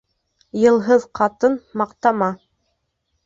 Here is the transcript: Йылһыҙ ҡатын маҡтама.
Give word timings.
Йылһыҙ 0.61 1.03
ҡатын 1.19 1.59
маҡтама. 1.81 2.31